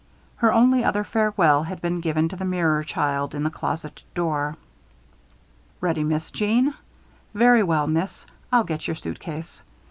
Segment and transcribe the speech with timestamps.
[0.37, 4.57] Her only other farewell had been given to the mirror child in her closet door.
[5.79, 6.73] "Ready, Miss Jeanne?
[7.35, 8.25] Very well, Miss.
[8.51, 9.61] I'll get your suitcase.